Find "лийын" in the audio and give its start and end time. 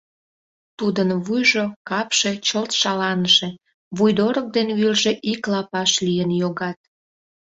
6.05-6.31